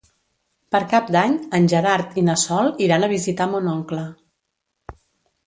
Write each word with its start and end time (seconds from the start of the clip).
Per 0.75 0.79
Cap 0.93 1.11
d'Any 1.15 1.35
en 1.57 1.67
Gerard 1.73 2.17
i 2.23 2.23
na 2.31 2.37
Sol 2.45 2.71
iran 2.87 3.07
a 3.07 3.11
visitar 3.13 3.49
mon 3.53 3.71
oncle. 3.75 4.09